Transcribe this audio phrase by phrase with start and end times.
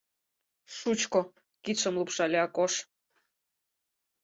[0.77, 1.21] —Шучко,—
[1.63, 2.73] кидшым лупшале Акош.